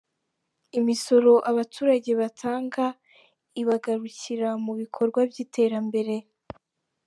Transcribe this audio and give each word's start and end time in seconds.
Imisoro 0.79 1.33
abaturage 1.51 2.11
batanga 2.21 2.85
ibagarukira 3.61 4.49
mu 4.63 4.73
bikorwa 4.81 5.19
by’iterambere 5.29 6.15